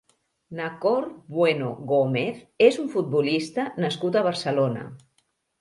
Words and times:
Nakor 0.59 1.05
Bueno 1.41 1.67
Gómez 1.93 2.41
és 2.71 2.81
un 2.85 2.89
futbolista 2.97 3.69
nascut 3.87 4.19
a 4.23 4.29
Barcelona. 4.31 4.89